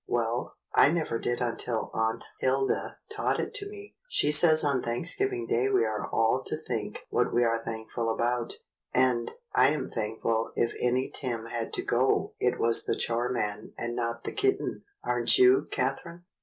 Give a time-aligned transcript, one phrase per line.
[0.07, 3.95] "Well, I never did until Aunt Hilda taught it to me.
[4.09, 8.55] She says on Thanksgiving Day we are all to think what we are thankful about,
[8.95, 13.73] and I am thankful if any Tim had to go it was the chore man
[13.77, 16.25] and not the kitten, aren't you, Catherine?"